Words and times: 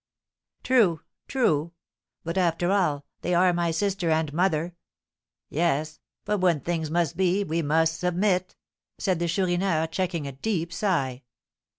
"True 0.63 1.01
true! 1.27 1.73
But, 2.23 2.35
after 2.35 2.71
all, 2.71 3.05
they 3.21 3.35
are 3.35 3.53
my 3.53 3.69
sister 3.69 4.09
and 4.09 4.33
mother!" 4.33 4.73
"Yes; 5.47 5.99
but 6.25 6.39
when 6.39 6.61
things 6.61 6.89
must 6.89 7.15
be, 7.15 7.43
we 7.43 7.61
must 7.61 7.99
submit!" 7.99 8.55
said 8.97 9.19
the 9.19 9.27
Chourineur, 9.27 9.85
checking 9.85 10.25
a 10.25 10.31
deep 10.31 10.73
sigh. 10.73 11.21